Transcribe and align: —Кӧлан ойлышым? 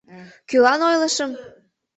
—Кӧлан 0.49 0.79
ойлышым? 0.89 1.31